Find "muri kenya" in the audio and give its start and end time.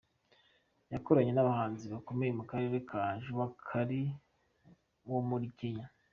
5.29-5.87